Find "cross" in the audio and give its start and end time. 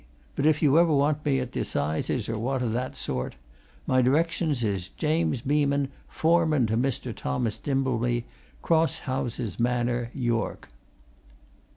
8.63-9.01